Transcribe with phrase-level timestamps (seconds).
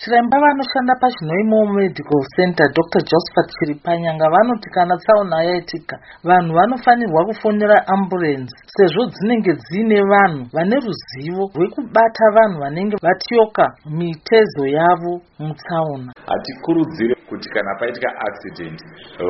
[0.00, 7.76] chiremba vanoshanda pachinoimo medical center dr josephat chiripanyanga vanoti kana tsaona yaitika vanhu vanofanirwa kufonera
[7.94, 13.64] amburenzi sezvo dzinenge dziine vanhu vane ruzivo rwekubata vanhu vanenge vatyoka
[13.98, 16.12] mitezo yavo mutsaona.
[16.26, 18.78] Hatikurudzire kuti kana paitika accident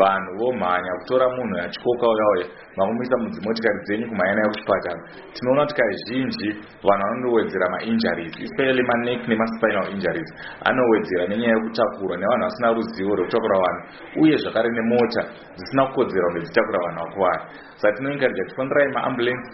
[0.01, 5.01] vanhu vomhanya kutora munhu atyoka uyauya vamumisa mudzimotikari dzenyu kumhanya naye kuchipatara.
[5.35, 6.49] Tinoona kuti kazhinji
[6.87, 10.31] vanhu vanondowedzera mainjuries especially manek nemaspinal injuries
[10.69, 13.83] anowedzera nenyaya yekutakurwa nevanhu vasina ruzivo rwekutakura vanhu
[14.23, 15.23] uye zvakare nemota
[15.57, 17.41] dzisina kukodzera kunge dzitakura vanhu vakuvara.
[17.81, 19.47] Saka tinoingarija tifonirai maambulance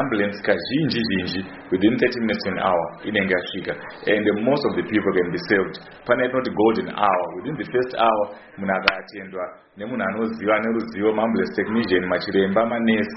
[0.00, 1.40] ambulance kazhinji zhinji
[1.72, 3.74] within 30 minutes an hour inenge yasvika
[4.12, 5.74] and most of the people can be saved.
[6.06, 8.26] Pane yatinoti golden hour within the first hour
[8.58, 9.44] munhu akaatendwa
[9.76, 13.16] nemunhu anoziva ane ruzivo maambulance technician machiremba manesi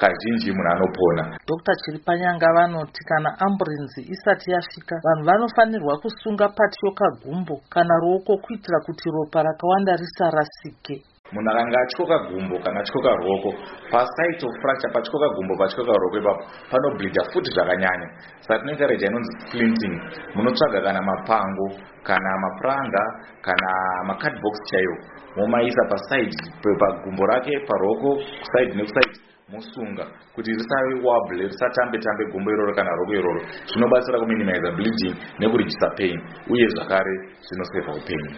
[0.00, 1.22] kazhinji munhu anopona.
[1.50, 8.78] Dr chiripanyanga vanoti kana amburenzi isati yasvika vanhu vanofanirwa kusunga patyoka gumbo kana ruoko kuitira
[8.86, 10.96] kuti ropa rakawanda risarasike
[11.32, 13.50] munhu akanga atyoka gumbo kana atyoka ruoko
[13.90, 18.08] pasite of fracture patyoka gumbo patyoka ruoko ipapo panobleedha futi zvakanyanya.
[18.42, 19.96] Saka tinoita reja inonzi splinting.
[20.34, 21.66] Munotsvaga kana mapango
[22.02, 23.04] kana mapuranga
[23.42, 23.70] kana
[24.08, 24.96] macardbox chaiwo.
[25.36, 26.34] Momaisa paside
[26.78, 29.18] pagumbo rake paruoko kuside nekusaidi
[29.52, 30.06] mosunga.
[30.34, 33.40] Kuti risave wable risatambe tambe gumbo iroro kana roko iroro.
[33.66, 36.18] Zvinobatsira kuminimiza bleeding nekurigisa pain
[36.50, 37.14] uye zvakare
[37.46, 38.34] zvinoseva upenyu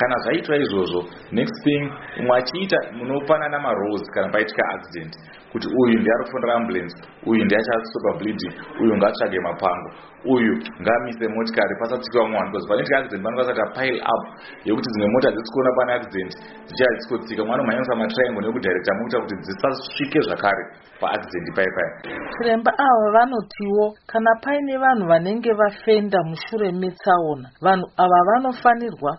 [0.00, 1.00] kana zvaitwa izvozvo
[1.32, 1.82] next thing
[2.20, 5.12] umwe achiita munopanana marose kana paitika accident
[5.52, 9.90] kuti uyu ndiari kufondera ambulance uyu ndiachastopa bleeding uyu ngaatsvage mapango
[10.34, 14.22] uyu ngaamise motikari pasatsikiwa mwana bcause panoitika accident vanokwanisa kuti apile up
[14.64, 16.32] yekuti dzimwe mota dzisi kuona pane accident
[16.66, 20.64] dzichia dzisikotsika mwana umhanyisa matriangle nekudirecta mota kuti dzisasvike zvakare
[21.00, 21.90] paaccident pai pai
[22.34, 29.10] chiremba ava vanotiwo kana paine vanhu vanenge vafenda mushure metsaona vanhu ava vanofanirwa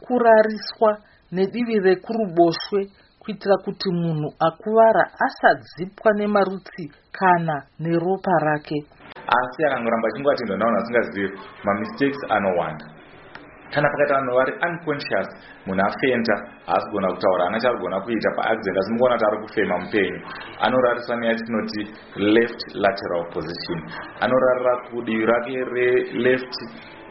[0.68, 0.98] kurariswa
[1.32, 2.88] nedivi rekuruboshwe
[3.20, 8.86] kuitira kuti munhu akuvara asadzipwa nemarutsi kana neropa rake.
[9.28, 12.86] Asi akangoramba achingoatendwa navanhu vasingazivi mamistakes anowanda.
[13.74, 15.28] Kana pakaita vanhu vari unconscious
[15.66, 16.36] munhu afenta
[16.66, 20.20] haasi kugona kutaura hana chaagona kuita paaccident asi mukuona kuti ari kufema mupenyu.
[20.62, 21.82] Anorariswa neyatinoti
[22.16, 23.80] left lateral position.
[24.22, 26.54] Anorarira kudivi rake releft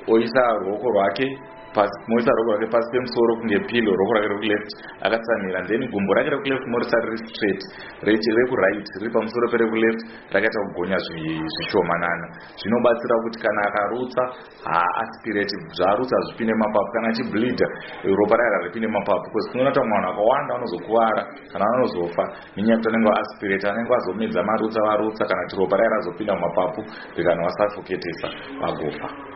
[0.09, 1.39] oisa ruoko rwake
[1.77, 4.71] pasi moisa roko rake pasi pemusoro kunge pilo roko rake rekuleft
[5.05, 7.63] akatsamira then gumbo rake rekuleft morisa riri straight
[8.09, 10.01] rekuright riri pamusoro perekuleft
[10.33, 12.27] rakaita kugonya zvishomanana.
[12.61, 14.23] Zvinobatsira kuti kana akarutsa
[14.65, 17.67] haaspirati zvaarutsa zvipinde mapapu kana achibleedha
[18.05, 21.23] ropa rayara ripinde mapapu bcause tinoona kuti vanhu vakawanda vanozokuvara
[21.53, 22.25] kana vanozofa
[22.57, 26.81] nenyaya yekuti anenge waaspirati anenge vazomedza marutsa varutsa kana kuti ropa rayara razopinda mumapapu
[27.17, 28.29] rikanowasafoketesa
[28.61, 29.36] vagofa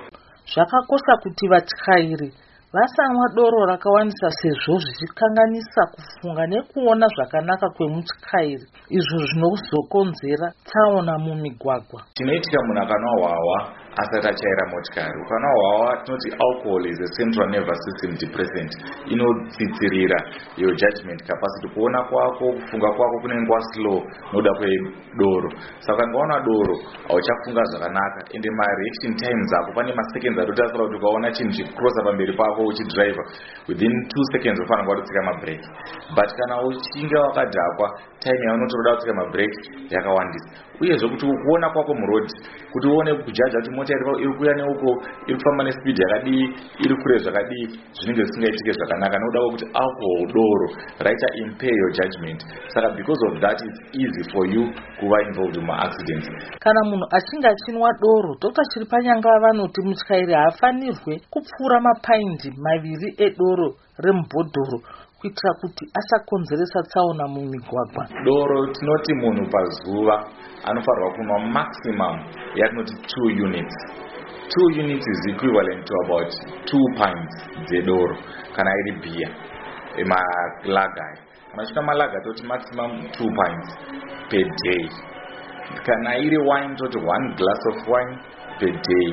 [0.53, 2.33] zvakakosha kuti vatyairi
[2.73, 8.67] vasamwa doro rakawandisa sezvo zvichikanganisa kufunga nekuona zvakanaka kwemutyairi.
[8.99, 12.01] Izvo zvinozokonzera tsaona mumigwagwa.
[12.15, 13.59] Chinoitika munhu akanwa hwahwa
[14.03, 18.71] asati achaira motikari ukanwa hwahwa tinoti alcohol is a central nervous system depressant.
[19.13, 20.19] Inotsitsirira
[20.57, 21.69] your judgment capacity.
[21.75, 23.99] Kuona kwako kufunga kwako kunenge kwaslow
[24.33, 25.51] noda kwedoro.
[25.87, 26.75] Saka ungaona doro
[27.09, 28.21] hauchafunga zvakanaka.
[28.35, 29.73] Ende mareaction times ako.
[29.75, 33.25] Pane maseconds atotasira kuti ukaona chinhu chikukrosa pamberi pako uchidriver
[33.69, 35.69] within two seconds ufanira kuva kutsika mabreki
[36.15, 39.61] but kana uchinge wakadhakwa time yaunotoroda kutsika mabreki
[39.95, 40.49] yakawandisa.
[40.81, 42.35] Uyezve kuti kuona kwako murodhi
[42.73, 44.91] kuti uone kujaja kuti mota iri kuuya neuko
[45.27, 46.45] iri kufamba nespeed yakadii
[46.85, 47.67] iri kure zvakadii
[47.97, 49.19] zvinenge zvisingaitike zvakanaka.
[49.19, 50.67] Nekuda kwekuti alcohol doro
[51.05, 52.41] raita impair your judgment.
[52.75, 54.63] Saka because of that its easy for you
[55.01, 56.27] kuva involved mumaaccidents.
[56.65, 64.79] Kana munhu achinge achinwa doro dr chiripanyanga vanoti mutyairi haafanirwe kupfuura mapaindi maviri edoro remubhodhoro
[65.21, 68.05] kuitira kuti asakonzeresa tsaona mumigwagwa.
[68.25, 70.17] Doro tinoti munhu pazuva
[70.65, 72.17] anofanirwa kunwa maximum
[72.55, 73.77] yatinoti two units.
[74.53, 76.31] Two units is equivalent to about
[76.65, 77.35] two pints
[77.69, 78.17] dzedoro
[78.57, 79.29] kana iri bhiya
[80.01, 81.17] emalagai
[81.51, 83.69] kana chita malagai toti maximum two pints
[84.31, 84.85] per day.
[85.87, 88.15] Kana iri wine toti one glass of wine
[88.59, 89.09] per day.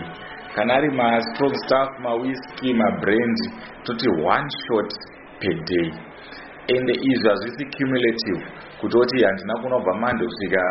[0.55, 3.37] Kana ari mastrong staff mawhisky mabrand
[3.85, 4.89] toti one shot
[5.41, 5.89] per day.
[6.75, 8.43] Ende izvi hazvisi cumulative
[8.81, 10.61] kutoti handina kunobva mande kusvika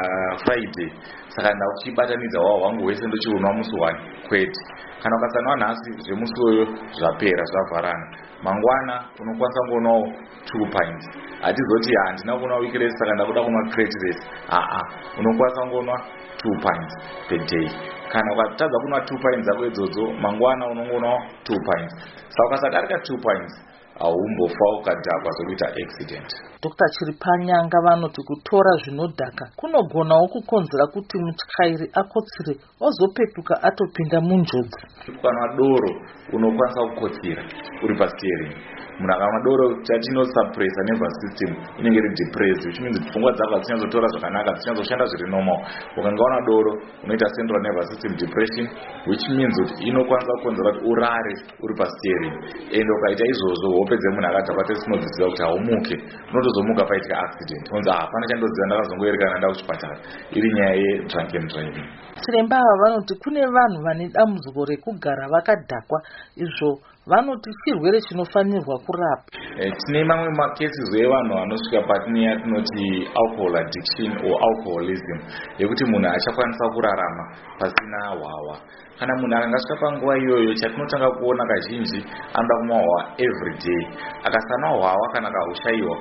[0.44, 0.88] friday.
[1.28, 3.98] Saka ndakuchibatanidza wavo wangu wese ndochiunwa musi wani
[4.28, 4.60] kwete.
[5.02, 6.64] Kana ukasanwa nhasi zvemusi uyo
[6.98, 8.06] zvapera zvavharana.
[8.42, 10.04] Mangwana unokwanisa kuonawo
[10.44, 11.04] two pints.
[11.40, 14.80] Hatizoti handina kuona wiki rese saka ndakuda kunwa crate rese aa
[15.18, 16.00] unokwanisa kungonwa
[16.36, 16.92] two pints
[17.28, 17.68] per day.
[18.12, 21.94] Kana ukatadza kunwa two pints dzako idzodzo mangwana unongonawo two pints.
[22.28, 23.66] Saka ukasadarika two pints
[23.98, 26.28] haumbofa ukadhakwa sokuita accident.
[26.62, 26.88] Dr.
[26.94, 34.82] Chiripanyanga vanoti kutora zvinodhaka kunogonawo kukonzera kuti mutyairi akotsire ozopepuka atopinda munjodzi.
[35.08, 35.90] Ukanwa doro
[36.32, 37.42] unokwanisa kukotsira
[37.84, 38.54] uri pasteering.
[38.98, 44.50] Munhu akamwa doro chatinosupressa nervous system inenge iri depressed which means pfungwa dzako hadzinyatsotora zvakanaka
[44.50, 45.58] hadzinyatsoshanda zviri normal.
[45.98, 46.70] Ukanga una doro
[47.04, 48.64] unoita central nervous system depression
[49.08, 51.34] which means kuti inokwanisa kukonzera kuti urare
[51.64, 52.34] uri pasteering.
[52.76, 55.96] And ukaita izvozvo hope dzemunhu akadhakwa tese tinodziziva kuti haumuke
[56.30, 57.64] unotozomuka paitika accident.
[57.72, 59.96] Unzi hapana chandoziva ndakazongoerekana nda kuchipatara.
[60.36, 61.88] Iri nyaya yedrunken driving
[62.26, 65.98] chiremba ava vanoti kune vanhu vane dambudziko rekugara vakadhakwa
[66.36, 69.24] izvo vanoti chirwere chinofanirwa kurapa
[69.60, 75.18] eh, tine mamwe makesis evanhu vanosvika patine yatinoti alcohol addiction or alcoholism
[75.58, 77.24] yekuti munhu achakwanisa kurarama
[77.58, 78.56] pasina hwahwa
[78.98, 82.00] kana munhu akanga svika panguva iyoyo chatinotanga kuona kazhinji
[82.34, 83.82] anoda kumwa hwahwa every day.
[84.24, 85.96] Akasanwa hwahwa kana kahushayiwa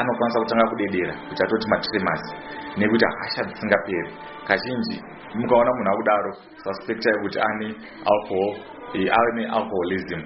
[0.00, 2.32] anokwanisa kutanga kudedera kuti atoti matremasi
[2.78, 4.10] nekuti hasha dzisingaperi
[4.48, 4.96] kazhinji
[5.34, 6.32] mukaona munhu akudaro
[6.62, 7.68] suspectai kuti ane
[8.12, 8.50] alcohol
[8.94, 10.20] ave nealcoholism.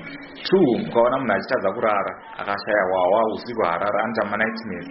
[0.46, 4.86] Two mukaona munhu achitadza kurara akashaya hwawa usiku harara anoita manightmas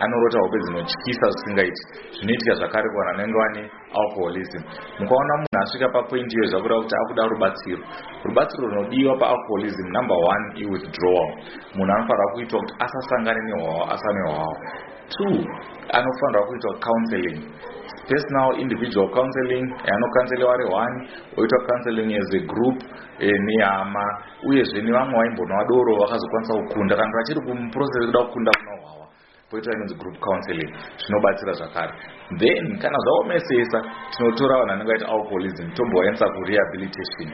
[0.00, 1.82] anorota hope dzinotyisa zvisingaiti
[2.24, 3.62] zvinoitika zvakare kuvanhu vanenge vane
[4.00, 4.62] alcoholism.
[5.00, 7.82] Mukaona munhu asvika papoint iyo zvakuda kuti akuda rubatsiro.
[8.24, 11.28] Rubatsiro runodiwa paalcoholism number one iwithdrawal.
[11.76, 14.56] Munhu anofanira kuitwa kuti asasangane nehwawa asane hwawa
[15.12, 15.36] two
[15.92, 17.38] anofanirwa kuitwa counseling.
[18.08, 20.94] Personal individual counseling anokanseliwa ari one
[21.36, 22.76] oitwa counseling as a group
[23.18, 24.04] e, nehama.
[24.46, 26.96] Uyezve nevamwe vaimbonwa doro vakazokwanisa kukunda.
[26.96, 28.93] Kana vachiri kumuprocess kuda kukunda kuna hwawa
[29.54, 31.92] poitwa inonzi group counseling zvinobatsira zvakare.
[32.42, 33.78] Then kana zvaomesesa
[34.10, 37.28] tinotora vanhu vanenge vaita alcoholism tombovaendesa kurehabilitation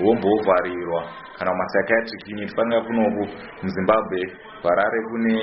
[0.00, 1.00] vombovharirwa
[1.38, 3.24] kana kumapsychiatric unit fanira kunoku
[3.62, 4.20] muzimbabwe
[4.62, 5.36] harare kune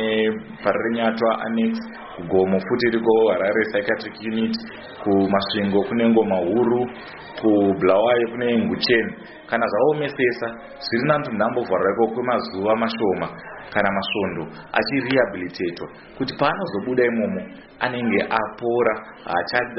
[0.63, 1.74] harare nyatwa annex
[2.16, 4.56] kugomo futi iriko harare psychiatric unit
[5.04, 6.89] kumasvingo kune ngoma huru
[7.42, 9.13] kubulawayo kune ngucheni
[9.50, 10.48] kana zvaomesesa
[10.86, 13.27] zviri nanzi munhu ambovharira iko kwemazuva mashoma
[13.74, 14.44] kana masvondo
[14.78, 17.42] achirehabilitatwa kuti paanozobuda imomo
[17.80, 18.94] anenge apora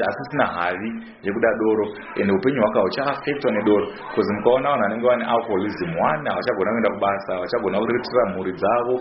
[0.09, 0.89] asisina havi
[1.23, 1.85] yekuda doro
[2.21, 3.87] and upenyu hwake huchaafectwa nedoro.
[4.11, 8.95] Bcause mukaona vanhu vanenge vane alcoholism one havachagona kuenda kubasa havachagona kuriritira mhuri dzavo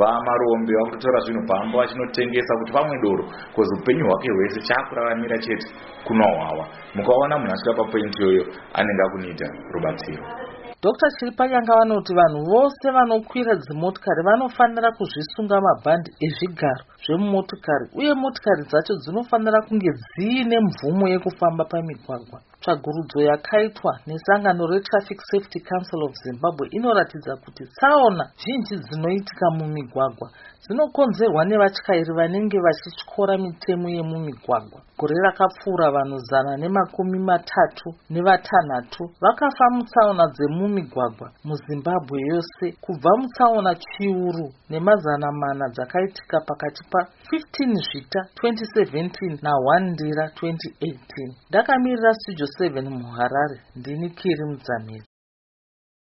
[0.00, 3.24] vamarombe vakutotora zvinhu pamba vachinotengesa kuti pamwe doro.
[3.52, 5.66] Bcause upenyu hwake hwese chaakuraramira chete
[6.04, 8.44] kunwa hwawa mukaona munhu asvika papoindi iyoyo
[8.74, 10.24] anenge akunida rubatsiro
[10.82, 11.08] dr.
[11.18, 19.58] Chiripanyanga vanoti vanhu vose vanokwira dzimotikari vanofanira kuzvisunga mabhandi ezvigaro zvemumotikari uye motikari dzacho dzinofanira
[19.66, 27.64] kunge dziine mvumo yekufamba pamigwagwa tsvagurudzo yakaitwa nesangano retraffic safety council of zimbabwe inoratidza kuti
[27.66, 30.28] tsaona zhinji dzinoitika mumigwagwa.
[30.62, 34.80] Dzinokonzerwa nevatyairi vanenge vachityora mitemo yemumigwagwa.
[34.98, 44.46] Gore rakapfuura vanhu zana nemakumi matatu nevatanhatu vakafa mutsaona dzemumigwagwa muzimbabwe yose kubva mutsaona chiuru
[44.70, 50.98] nemazana mana dzakaitika pakati pa15 zvita 2017 na1 ndira 2018
[51.48, 53.56] ndakamirira studio 7 muharare.
[53.76, 55.06] Ndini kiri mudzamiri